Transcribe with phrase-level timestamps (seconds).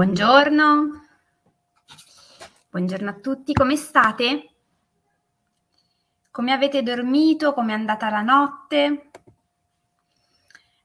[0.00, 1.04] Buongiorno,
[2.70, 4.50] buongiorno a tutti, come state?
[6.30, 7.52] Come avete dormito?
[7.52, 9.10] Come è andata la notte?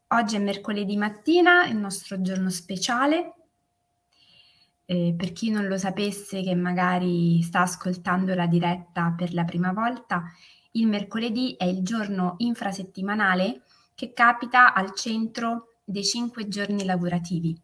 [0.07, 3.36] Oggi è mercoledì mattina, il nostro giorno speciale.
[4.84, 9.71] Eh, per chi non lo sapesse, che magari sta ascoltando la diretta per la prima
[9.71, 10.25] volta,
[10.71, 13.61] il mercoledì è il giorno infrasettimanale
[13.96, 17.64] che capita al centro dei cinque giorni lavorativi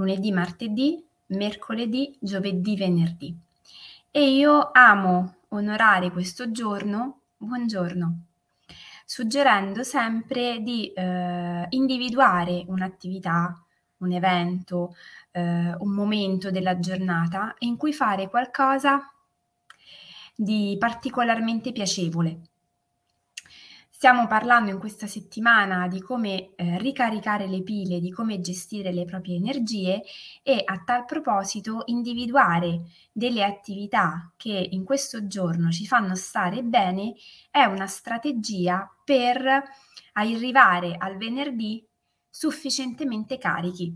[0.00, 3.38] lunedì, martedì, mercoledì, giovedì, venerdì.
[4.10, 8.20] E io amo onorare questo giorno, buongiorno,
[9.04, 13.62] suggerendo sempre di eh, individuare un'attività,
[13.98, 14.96] un evento,
[15.32, 19.12] eh, un momento della giornata in cui fare qualcosa
[20.34, 22.40] di particolarmente piacevole
[24.00, 29.04] Stiamo parlando in questa settimana di come eh, ricaricare le pile, di come gestire le
[29.04, 30.00] proprie energie
[30.42, 37.12] e a tal proposito individuare delle attività che in questo giorno ci fanno stare bene
[37.50, 39.64] è una strategia per
[40.14, 41.86] arrivare al venerdì
[42.30, 43.94] sufficientemente carichi.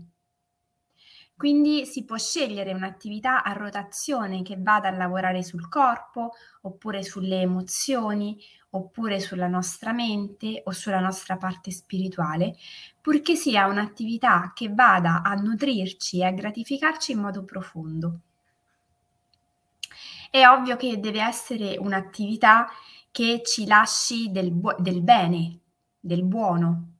[1.37, 7.41] Quindi si può scegliere un'attività a rotazione che vada a lavorare sul corpo, oppure sulle
[7.41, 12.55] emozioni, oppure sulla nostra mente o sulla nostra parte spirituale,
[13.01, 18.19] purché sia un'attività che vada a nutrirci e a gratificarci in modo profondo.
[20.29, 22.67] È ovvio che deve essere un'attività
[23.11, 25.59] che ci lasci del, bu- del bene,
[25.99, 26.94] del buono,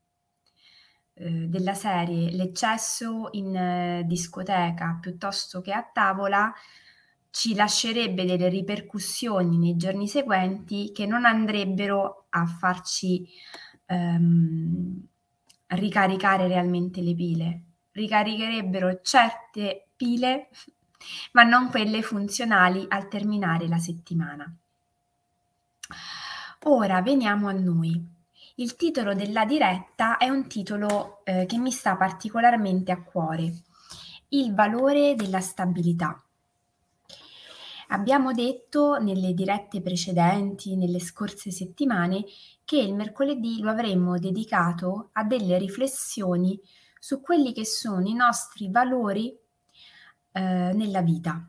[1.17, 6.53] eh, della serie l'eccesso in eh, discoteca piuttosto che a tavola
[7.29, 13.27] ci lascerebbe delle ripercussioni nei giorni seguenti che non andrebbero a farci
[13.85, 15.07] ehm,
[15.67, 17.61] ricaricare realmente le pile.
[17.91, 20.49] Ricaricherebbero certe pile,
[21.33, 24.53] ma non quelle funzionali al terminare la settimana.
[26.63, 28.14] Ora veniamo a noi.
[28.57, 33.51] Il titolo della diretta è un titolo eh, che mi sta particolarmente a cuore,
[34.29, 36.23] il valore della stabilità.
[37.89, 42.23] Abbiamo detto nelle dirette precedenti, nelle scorse settimane,
[42.63, 46.57] che il mercoledì lo avremmo dedicato a delle riflessioni
[46.97, 49.37] su quelli che sono i nostri valori
[50.31, 51.45] eh, nella vita.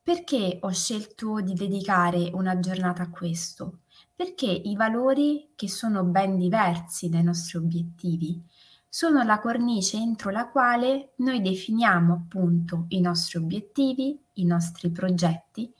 [0.00, 3.81] Perché ho scelto di dedicare una giornata a questo?
[4.22, 8.40] Perché i valori, che sono ben diversi dai nostri obiettivi,
[8.88, 15.74] sono la cornice entro la quale noi definiamo appunto i nostri obiettivi, i nostri progetti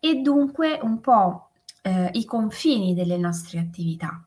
[0.00, 1.50] e dunque un po'
[1.82, 4.20] eh, i confini delle nostre attività.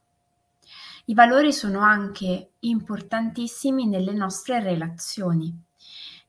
[1.04, 5.54] I valori sono anche importantissimi nelle nostre relazioni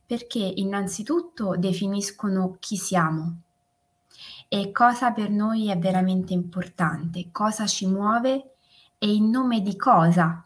[0.04, 3.42] perché innanzitutto definiscono chi siamo,
[4.52, 8.54] e cosa per noi è veramente importante, cosa ci muove
[8.98, 10.44] e in nome di cosa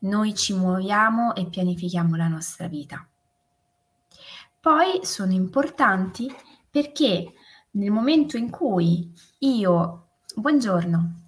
[0.00, 3.06] noi ci muoviamo e pianifichiamo la nostra vita.
[4.60, 6.34] Poi sono importanti
[6.68, 7.32] perché
[7.70, 11.20] nel momento in cui io, buongiorno,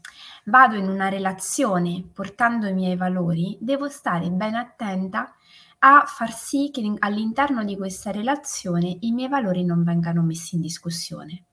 [0.46, 5.32] vado in una relazione portando i miei valori, devo stare ben attenta
[5.78, 10.60] a far sì che all'interno di questa relazione i miei valori non vengano messi in
[10.60, 11.44] discussione.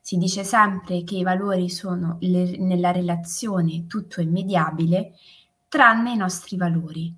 [0.00, 5.12] Si dice sempre che i valori sono le, nella relazione tutto immediabile,
[5.68, 7.14] tranne i nostri valori.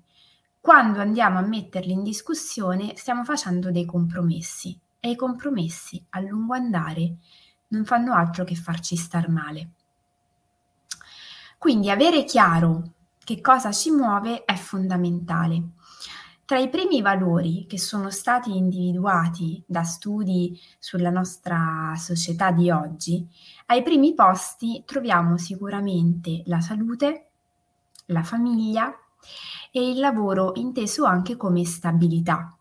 [0.59, 6.53] Quando andiamo a metterli in discussione stiamo facendo dei compromessi e i compromessi a lungo
[6.53, 7.15] andare
[7.69, 9.69] non fanno altro che farci star male.
[11.57, 12.91] Quindi avere chiaro
[13.23, 15.69] che cosa ci muove è fondamentale.
[16.45, 23.25] Tra i primi valori che sono stati individuati da studi sulla nostra società di oggi,
[23.67, 27.29] ai primi posti troviamo sicuramente la salute,
[28.07, 28.93] la famiglia
[29.71, 32.53] e il lavoro inteso anche come stabilità.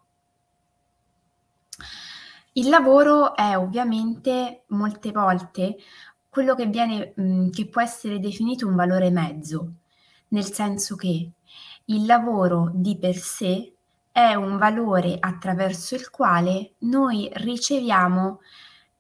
[2.52, 5.76] Il lavoro è ovviamente molte volte
[6.28, 9.72] quello che, viene, mh, che può essere definito un valore mezzo,
[10.28, 11.30] nel senso che
[11.86, 13.71] il lavoro di per sé
[14.12, 18.40] è un valore attraverso il quale noi riceviamo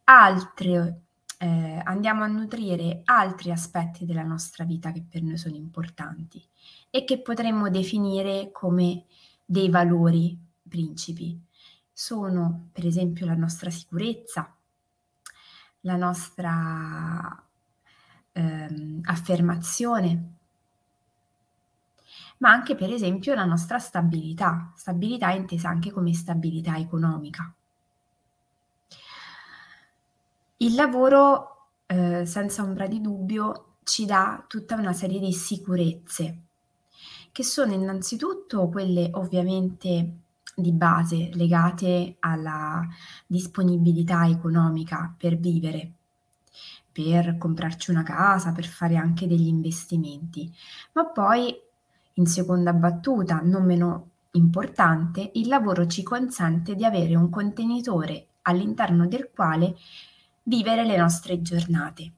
[0.04, 1.02] altre,
[1.38, 6.42] eh, andiamo a nutrire altri aspetti della nostra vita che per noi sono importanti
[6.90, 9.04] e che potremmo definire come
[9.44, 11.38] dei valori principi.
[11.92, 14.56] Sono per esempio la nostra sicurezza,
[15.80, 17.46] la nostra
[18.32, 20.36] ehm, affermazione,
[22.42, 27.54] ma anche per esempio la nostra stabilità, stabilità intesa anche come stabilità economica.
[30.58, 36.38] Il lavoro, eh, senza ombra di dubbio, ci dà tutta una serie di sicurezze,
[37.30, 40.12] che sono innanzitutto quelle ovviamente
[40.54, 42.84] di base legate alla
[43.24, 45.92] disponibilità economica per vivere,
[46.90, 50.52] per comprarci una casa, per fare anche degli investimenti,
[50.92, 51.70] ma poi
[52.14, 59.06] in seconda battuta, non meno importante, il lavoro ci consente di avere un contenitore all'interno
[59.06, 59.76] del quale
[60.44, 62.12] vivere le nostre giornate.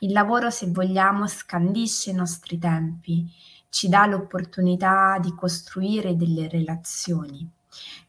[0.00, 3.30] Il lavoro, se vogliamo, scandisce i nostri tempi,
[3.68, 7.48] ci dà l'opportunità di costruire delle relazioni,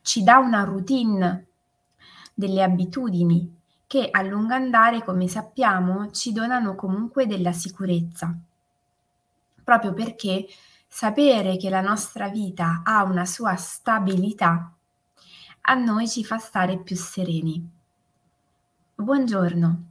[0.01, 1.45] ci dà una routine,
[2.33, 8.33] delle abitudini che a lungo andare, come sappiamo, ci donano comunque della sicurezza,
[9.63, 10.47] proprio perché
[10.93, 14.73] sapere che la nostra vita ha una sua stabilità
[15.61, 17.65] a noi ci fa stare più sereni.
[18.95, 19.83] Buongiorno.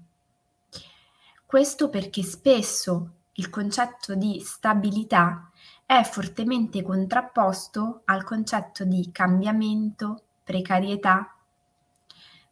[1.47, 5.51] Questo perché spesso il concetto di stabilità
[5.87, 11.35] è fortemente contrapposto al concetto di cambiamento, precarietà,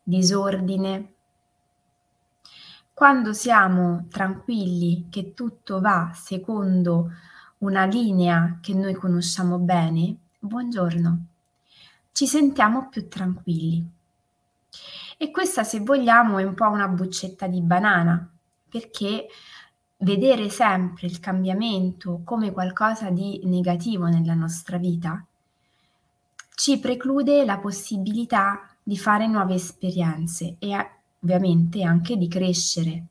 [0.03, 1.13] disordine.
[2.95, 7.11] Quando siamo tranquilli che tutto va secondo
[7.59, 11.25] una linea che noi conosciamo bene, buongiorno,
[12.13, 13.85] ci sentiamo più tranquilli.
[15.17, 18.29] E questa, se vogliamo, è un po' una buccetta di banana,
[18.69, 19.27] perché
[19.99, 25.25] vedere sempre il cambiamento come qualcosa di negativo nella nostra vita
[26.55, 30.75] ci preclude la possibilità di fare nuove esperienze e
[31.21, 33.05] ovviamente anche di crescere.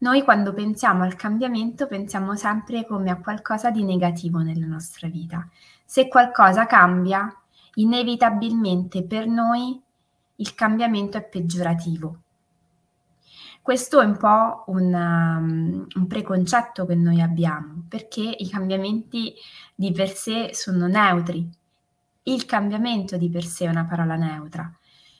[0.00, 5.48] Noi quando pensiamo al cambiamento pensiamo sempre come a qualcosa di negativo nella nostra vita.
[5.84, 7.34] Se qualcosa cambia,
[7.74, 9.80] inevitabilmente per noi
[10.36, 12.18] il cambiamento è peggiorativo.
[13.60, 19.34] Questo è un po' un, um, un, preconcetto che noi abbiamo, perché i cambiamenti
[19.74, 21.46] di per sé sono neutri.
[22.22, 24.72] Il cambiamento di per sé è una parola neutra.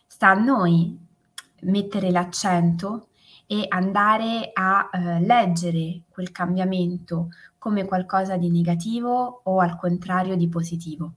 [0.07, 0.97] Sta a noi
[1.63, 3.08] mettere l'accento
[3.51, 10.49] e andare a uh, leggere quel cambiamento come qualcosa di negativo o al contrario di
[10.49, 11.15] positivo.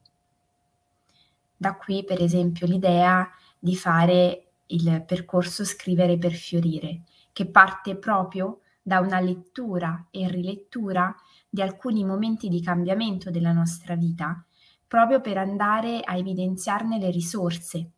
[1.58, 3.30] Da qui, per esempio, l'idea
[3.60, 7.02] di fare il percorso scrivere per fiorire,
[7.34, 11.14] che parte proprio da una lettura e rilettura
[11.50, 14.42] di alcuni momenti di cambiamento della nostra vita,
[14.88, 17.92] proprio per andare a evidenziarne le risorse,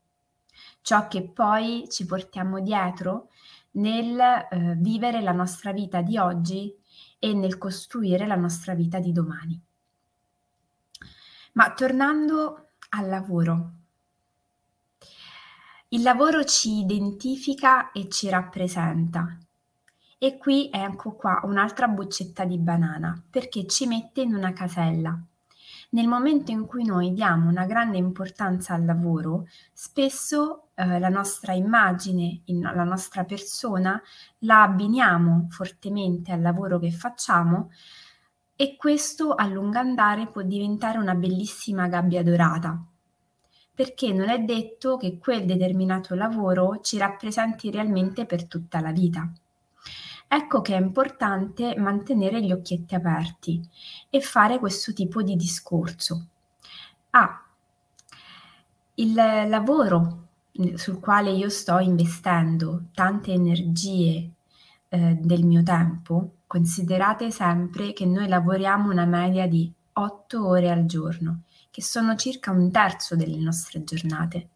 [0.82, 3.30] ciò che poi ci portiamo dietro
[3.74, 6.74] nel eh, vivere la nostra vita di oggi
[7.20, 9.62] e nel costruire la nostra vita di domani.
[11.54, 13.72] Ma tornando al lavoro,
[15.90, 19.38] il lavoro ci identifica e ci rappresenta.
[20.18, 25.16] E qui ecco qua un'altra buccetta di banana, perché ci mette in una casella.
[25.90, 31.54] Nel momento in cui noi diamo una grande importanza al lavoro, spesso eh, la nostra
[31.54, 34.02] immagine, la nostra persona
[34.40, 37.72] la abbiniamo fortemente al lavoro che facciamo
[38.56, 42.84] e questo a lungo andare può diventare una bellissima gabbia dorata
[43.76, 49.32] perché non è detto che quel determinato lavoro ci rappresenti realmente per tutta la vita.
[50.28, 53.62] Ecco che è importante mantenere gli occhietti aperti
[54.10, 56.28] e fare questo tipo di discorso.
[57.12, 57.44] Ah,
[58.96, 60.23] il lavoro
[60.76, 64.30] sul quale io sto investendo tante energie
[64.90, 70.86] eh, del mio tempo, considerate sempre che noi lavoriamo una media di 8 ore al
[70.86, 71.42] giorno
[71.72, 74.50] che sono circa un terzo delle nostre giornate.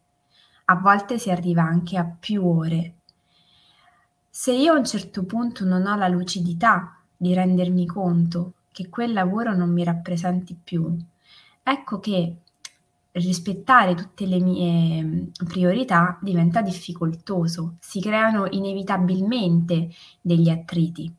[0.65, 2.93] A volte si arriva anche a più ore.
[4.29, 9.13] Se io a un certo punto non ho la lucidità di rendermi conto che quel
[9.13, 10.95] lavoro non mi rappresenti più,
[11.63, 12.35] ecco che
[13.19, 19.89] rispettare tutte le mie mm, priorità diventa difficoltoso, si creano inevitabilmente
[20.21, 21.13] degli attriti.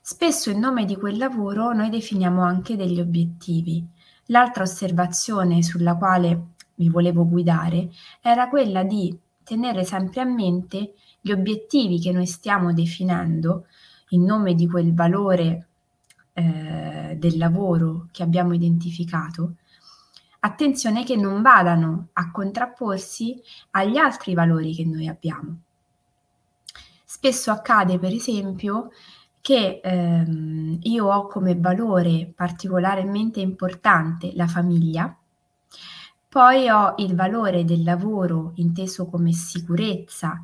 [0.00, 3.86] Spesso in nome di quel lavoro noi definiamo anche degli obiettivi,
[4.28, 7.90] L'altra osservazione sulla quale vi volevo guidare
[8.22, 13.66] era quella di tenere sempre a mente gli obiettivi che noi stiamo definendo
[14.10, 15.66] in nome di quel valore
[16.32, 19.56] eh, del lavoro che abbiamo identificato,
[20.44, 25.60] attenzione che non vadano a contrapporsi agli altri valori che noi abbiamo.
[27.04, 28.90] Spesso accade, per esempio,
[29.40, 35.16] che ehm, io ho come valore particolarmente importante la famiglia,
[36.28, 40.42] poi ho il valore del lavoro inteso come sicurezza,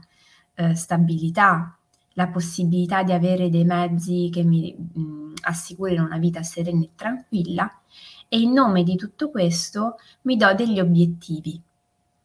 [0.54, 1.76] eh, stabilità,
[2.20, 7.80] la possibilità di avere dei mezzi che mi mh, assicurino una vita serena e tranquilla
[8.28, 11.60] e in nome di tutto questo mi do degli obiettivi,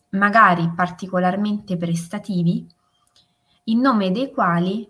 [0.10, 2.68] magari particolarmente prestativi,
[3.66, 4.88] in nome dei quali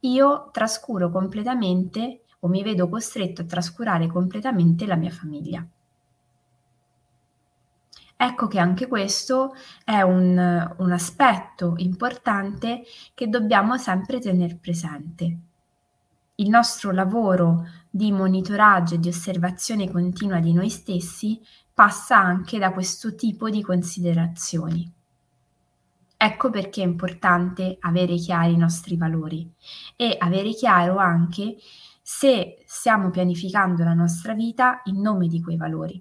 [0.00, 5.64] io trascuro completamente o mi vedo costretto a trascurare completamente la mia famiglia.
[8.24, 9.52] Ecco che anche questo
[9.82, 15.38] è un, un aspetto importante che dobbiamo sempre tenere presente.
[16.36, 21.40] Il nostro lavoro di monitoraggio e di osservazione continua di noi stessi
[21.74, 24.88] passa anche da questo tipo di considerazioni.
[26.16, 29.52] Ecco perché è importante avere chiari i nostri valori
[29.96, 31.56] e avere chiaro anche
[32.00, 36.00] se stiamo pianificando la nostra vita in nome di quei valori.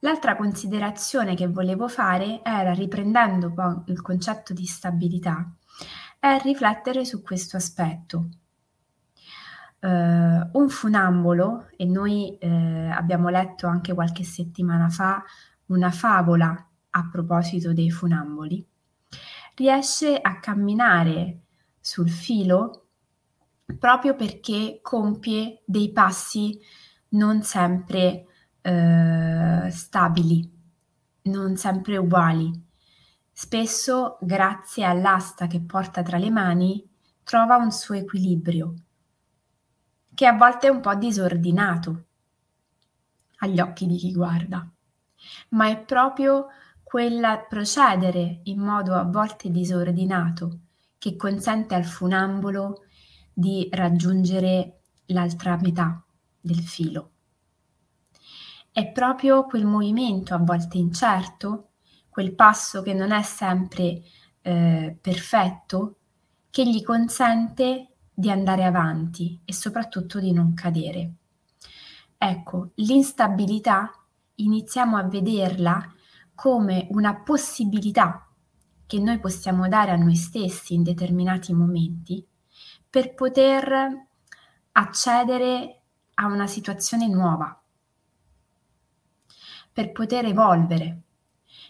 [0.00, 5.50] L'altra considerazione che volevo fare era, riprendendo poi il concetto di stabilità,
[6.18, 8.28] è riflettere su questo aspetto.
[9.80, 15.22] Uh, un funambolo, e noi uh, abbiamo letto anche qualche settimana fa
[15.66, 18.66] una favola a proposito dei funamboli,
[19.54, 21.40] riesce a camminare
[21.78, 22.86] sul filo
[23.78, 26.58] proprio perché compie dei passi
[27.10, 28.26] non sempre
[28.62, 30.58] eh, stabili,
[31.22, 32.68] non sempre uguali.
[33.32, 36.86] Spesso, grazie all'asta che porta tra le mani,
[37.22, 38.74] trova un suo equilibrio,
[40.14, 42.04] che a volte è un po' disordinato
[43.38, 44.68] agli occhi di chi guarda,
[45.50, 46.48] ma è proprio
[46.82, 50.58] quella procedere in modo a volte disordinato
[50.98, 52.84] che consente al funambolo
[53.32, 56.04] di raggiungere l'altra metà
[56.40, 57.10] del filo.
[58.80, 61.72] È proprio quel movimento a volte incerto,
[62.08, 64.00] quel passo che non è sempre
[64.40, 65.96] eh, perfetto,
[66.48, 71.12] che gli consente di andare avanti e soprattutto di non cadere.
[72.16, 73.92] Ecco, l'instabilità
[74.36, 75.86] iniziamo a vederla
[76.34, 78.30] come una possibilità
[78.86, 82.26] che noi possiamo dare a noi stessi in determinati momenti
[82.88, 84.06] per poter
[84.72, 85.82] accedere
[86.14, 87.54] a una situazione nuova,
[89.72, 91.02] per poter evolvere.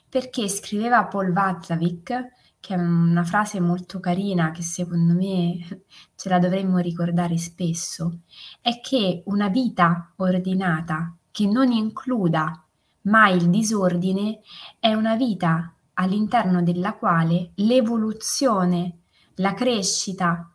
[0.08, 2.28] Perché scriveva Paul Václavic,
[2.60, 8.20] che è una frase molto carina che secondo me ce la dovremmo ricordare spesso,
[8.60, 12.64] è che una vita ordinata che non includa
[13.02, 14.40] ma il disordine
[14.78, 18.98] è una vita all'interno della quale l'evoluzione,
[19.36, 20.52] la crescita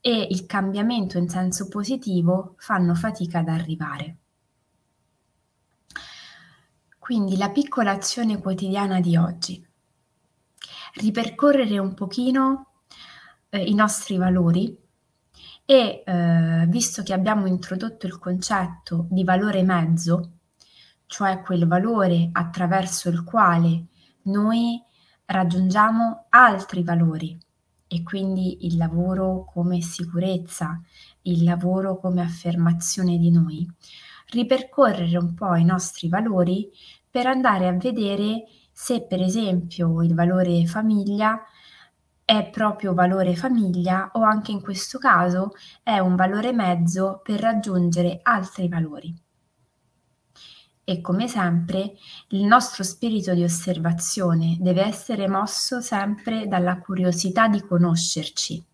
[0.00, 4.16] e il cambiamento in senso positivo fanno fatica ad arrivare.
[7.10, 9.66] Quindi la piccola azione quotidiana di oggi.
[10.94, 12.82] Ripercorrere un pochino
[13.48, 14.78] eh, i nostri valori
[15.64, 20.34] e eh, visto che abbiamo introdotto il concetto di valore mezzo,
[21.06, 23.86] cioè quel valore attraverso il quale
[24.26, 24.80] noi
[25.24, 27.36] raggiungiamo altri valori
[27.88, 30.80] e quindi il lavoro come sicurezza,
[31.22, 33.68] il lavoro come affermazione di noi,
[34.30, 36.70] ripercorrere un po' i nostri valori
[37.10, 41.42] per andare a vedere se per esempio il valore famiglia
[42.24, 45.50] è proprio valore famiglia o anche in questo caso
[45.82, 49.12] è un valore mezzo per raggiungere altri valori.
[50.84, 51.94] E come sempre
[52.28, 58.64] il nostro spirito di osservazione deve essere mosso sempre dalla curiosità di conoscerci,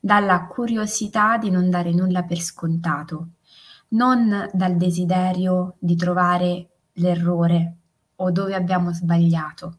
[0.00, 3.28] dalla curiosità di non dare nulla per scontato,
[3.90, 7.76] non dal desiderio di trovare l'errore
[8.16, 9.78] o dove abbiamo sbagliato.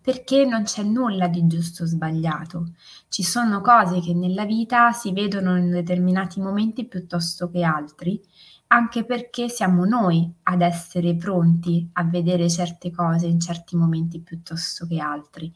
[0.00, 2.72] Perché non c'è nulla di giusto o sbagliato.
[3.08, 8.20] Ci sono cose che nella vita si vedono in determinati momenti piuttosto che altri
[8.68, 14.86] anche perché siamo noi ad essere pronti a vedere certe cose in certi momenti piuttosto
[14.86, 15.52] che altri.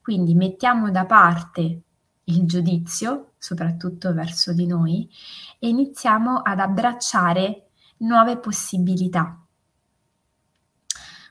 [0.00, 1.82] Quindi mettiamo da parte
[2.24, 5.08] il giudizio, soprattutto verso di noi,
[5.58, 9.40] e iniziamo ad abbracciare nuove possibilità.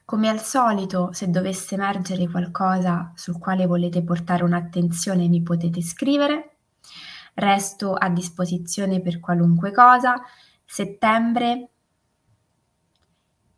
[0.07, 6.59] Come al solito, se dovesse emergere qualcosa sul quale volete portare un'attenzione, mi potete scrivere.
[7.33, 10.15] Resto a disposizione per qualunque cosa
[10.63, 11.71] settembre.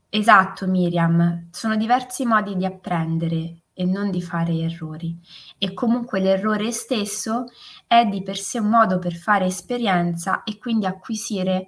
[0.10, 5.15] Esatto, Miriam, sono diversi modi di apprendere e non di fare errori.
[5.60, 7.46] E comunque l'errore stesso
[7.86, 11.68] è di per sé un modo per fare esperienza e quindi acquisire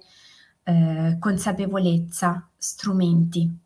[0.64, 3.61] eh, consapevolezza, strumenti.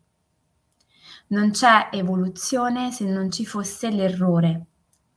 [1.27, 4.65] Non c'è evoluzione se non ci fosse l'errore,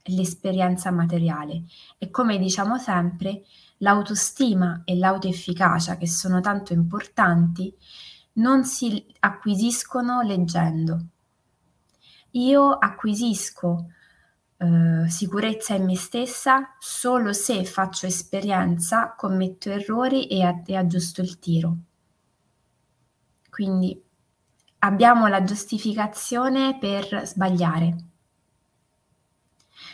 [0.05, 1.65] l'esperienza materiale.
[1.99, 3.45] E come diciamo sempre,
[3.79, 7.73] l'autostima e l'autoefficacia, che sono tanto importanti,
[8.35, 11.07] non si acquisiscono leggendo.
[12.33, 13.87] Io acquisisco
[14.57, 21.39] eh, sicurezza in me stessa solo se faccio esperienza, commetto errori e, e aggiusto il
[21.39, 21.77] tiro.
[23.49, 24.01] Quindi
[24.81, 27.97] abbiamo la giustificazione per sbagliare.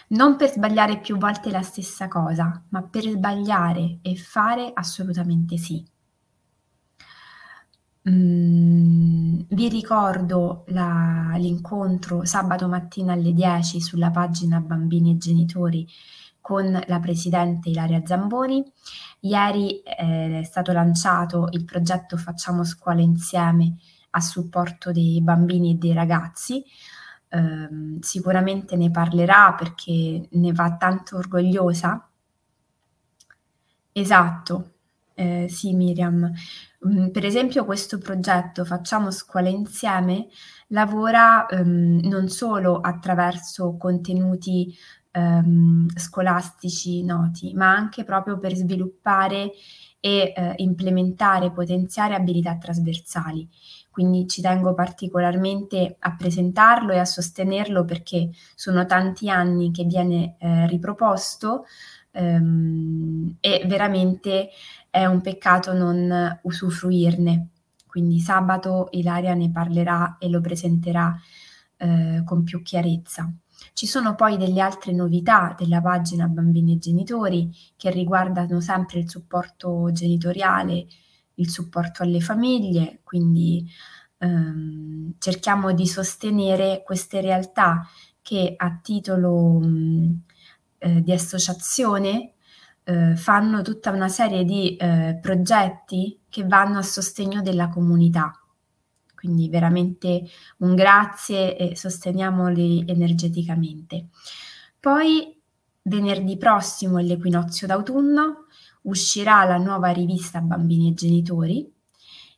[0.08, 5.84] Non per sbagliare più volte la stessa cosa, ma per sbagliare e fare assolutamente sì.
[8.08, 15.88] Mm, vi ricordo la, l'incontro sabato mattina alle 10 sulla pagina Bambini e Genitori
[16.40, 18.62] con la presidente Ilaria Zamboni.
[19.20, 23.74] Ieri eh, è stato lanciato il progetto Facciamo scuola insieme
[24.16, 26.64] a supporto dei bambini e dei ragazzi.
[27.28, 32.08] Eh, sicuramente ne parlerà perché ne va tanto orgogliosa.
[33.92, 34.72] Esatto,
[35.14, 36.30] eh, sì Miriam.
[36.86, 40.28] Mm, per esempio questo progetto Facciamo scuola insieme
[40.68, 44.74] lavora ehm, non solo attraverso contenuti
[45.12, 49.52] ehm, scolastici noti, ma anche proprio per sviluppare
[50.00, 53.48] e eh, implementare, potenziare abilità trasversali.
[53.96, 60.36] Quindi ci tengo particolarmente a presentarlo e a sostenerlo perché sono tanti anni che viene
[60.38, 61.64] eh, riproposto
[62.10, 64.50] ehm, e veramente
[64.90, 67.48] è un peccato non usufruirne.
[67.86, 71.18] Quindi sabato Ilaria ne parlerà e lo presenterà
[71.78, 73.32] eh, con più chiarezza.
[73.72, 79.08] Ci sono poi delle altre novità della pagina Bambini e Genitori che riguardano sempre il
[79.08, 80.84] supporto genitoriale,
[81.36, 83.66] il supporto alle famiglie, quindi
[84.18, 87.86] ehm, cerchiamo di sostenere queste realtà
[88.22, 90.20] che a titolo mh,
[90.78, 92.32] eh, di associazione
[92.84, 98.32] eh, fanno tutta una serie di eh, progetti che vanno a sostegno della comunità.
[99.14, 100.22] Quindi veramente
[100.58, 104.08] un grazie e sosteniamoli energeticamente.
[104.78, 105.36] Poi
[105.82, 108.45] venerdì prossimo è l'equinozio d'autunno,
[108.86, 111.72] uscirà la nuova rivista Bambini e Genitori,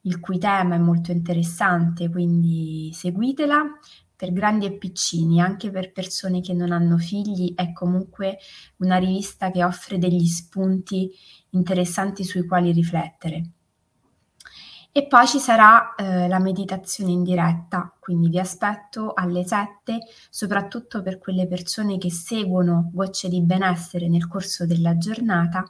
[0.03, 3.65] il cui tema è molto interessante, quindi seguitela
[4.19, 8.39] per grandi e piccini, anche per persone che non hanno figli, è comunque
[8.79, 11.11] una rivista che offre degli spunti
[11.51, 13.51] interessanti sui quali riflettere.
[14.91, 21.03] E poi ci sarà eh, la meditazione in diretta, quindi vi aspetto alle 7, soprattutto
[21.03, 25.65] per quelle persone che seguono Gocce di benessere nel corso della giornata.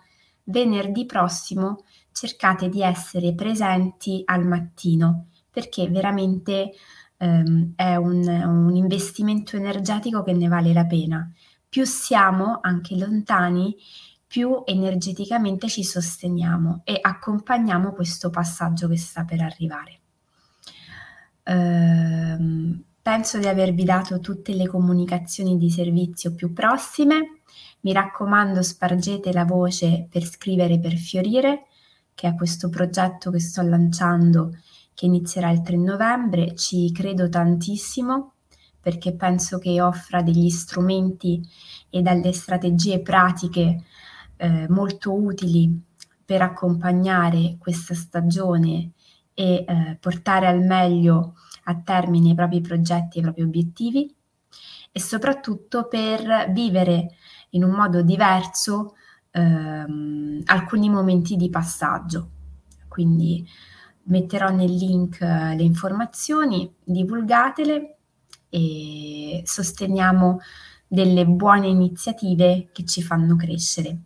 [0.50, 6.72] Venerdì prossimo cercate di essere presenti al mattino, perché veramente
[7.18, 11.30] ehm, è un, un investimento energetico che ne vale la pena.
[11.68, 13.76] Più siamo anche lontani,
[14.26, 20.00] più energeticamente ci sosteniamo e accompagniamo questo passaggio che sta per arrivare.
[21.44, 27.37] Ehm, penso di avervi dato tutte le comunicazioni di servizio più prossime.
[27.80, 31.66] Mi raccomando, spargete la voce per scrivere per fiorire,
[32.14, 34.50] che è questo progetto che sto lanciando
[34.94, 36.56] che inizierà il 3 novembre.
[36.56, 38.32] Ci credo tantissimo
[38.80, 41.40] perché penso che offra degli strumenti
[41.90, 43.84] e delle strategie pratiche
[44.36, 45.80] eh, molto utili
[46.24, 48.92] per accompagnare questa stagione
[49.34, 54.14] e eh, portare al meglio a termine i propri progetti e i propri obiettivi
[54.90, 57.14] e soprattutto per vivere
[57.50, 58.94] in un modo diverso
[59.30, 62.30] ehm, alcuni momenti di passaggio.
[62.88, 63.46] Quindi
[64.04, 67.96] metterò nel link eh, le informazioni, divulgatele
[68.48, 70.40] e sosteniamo
[70.86, 74.04] delle buone iniziative che ci fanno crescere.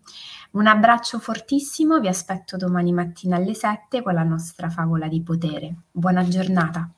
[0.53, 5.75] Un abbraccio fortissimo, vi aspetto domani mattina alle 7 con la nostra favola di potere.
[5.91, 6.93] Buona giornata.